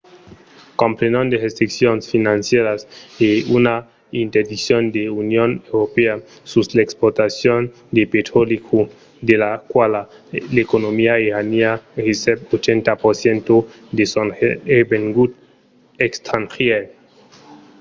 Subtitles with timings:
[0.81, 2.79] comprenon de restriccions financièras
[3.27, 3.75] e una
[4.23, 6.13] interdiccion de l’union europèa
[6.51, 7.59] sus l’exportacion
[7.95, 8.81] de petròli cru
[9.29, 10.01] de la quala
[10.55, 13.59] l’economia iraniana recep 80%
[13.97, 14.27] de son
[14.73, 15.31] revengut
[16.07, 16.81] estrangièr